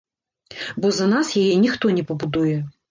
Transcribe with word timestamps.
Бо 0.85 0.91
за 1.01 1.05
нас 1.13 1.31
яе 1.43 1.47
ніхто 1.67 1.97
не 2.01 2.09
пабудуе. 2.11 2.59